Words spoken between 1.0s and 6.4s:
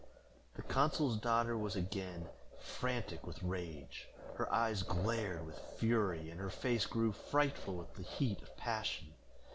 daughter was again frantic with rage; her eyes glared with fury, and